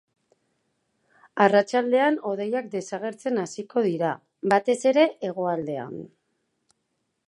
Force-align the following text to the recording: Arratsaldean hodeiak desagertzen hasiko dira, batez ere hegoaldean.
Arratsaldean 1.45 2.17
hodeiak 2.31 2.73
desagertzen 2.73 3.39
hasiko 3.45 3.87
dira, 3.91 4.13
batez 4.55 4.81
ere 4.95 5.09
hegoaldean. 5.31 5.99